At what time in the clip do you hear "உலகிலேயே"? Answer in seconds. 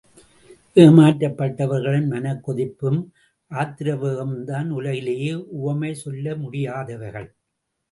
4.71-5.31